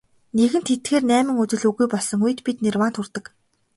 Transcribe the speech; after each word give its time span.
Нэгэнт 0.37 0.67
эдгээр 0.73 1.03
найман 1.09 1.37
үзэл 1.43 1.63
үгүй 1.69 1.87
болсон 1.93 2.19
үед 2.25 2.39
бид 2.45 2.57
нирваанд 2.61 2.95
хүрдэг. 2.97 3.25